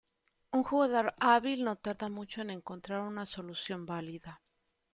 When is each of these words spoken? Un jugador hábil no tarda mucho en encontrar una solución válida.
Un 0.51 0.63
jugador 0.63 1.13
hábil 1.19 1.63
no 1.63 1.75
tarda 1.75 2.09
mucho 2.09 2.41
en 2.41 2.49
encontrar 2.49 3.01
una 3.01 3.27
solución 3.27 3.85
válida. 3.85 4.41